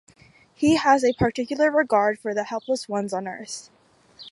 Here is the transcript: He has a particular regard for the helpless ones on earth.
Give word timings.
He 0.55 0.77
has 0.77 1.03
a 1.03 1.13
particular 1.13 1.69
regard 1.69 2.17
for 2.17 2.33
the 2.33 2.45
helpless 2.45 2.89
ones 2.89 3.13
on 3.13 3.27
earth. 3.27 3.69